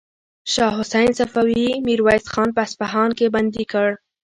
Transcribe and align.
شاه 0.53 0.73
حسین 0.79 1.09
صفوي 1.19 1.67
میرویس 1.85 2.25
خان 2.33 2.49
په 2.55 2.61
اصفهان 2.67 3.09
کې 3.17 3.25
بندي 3.35 3.65
کړ. 3.71 3.89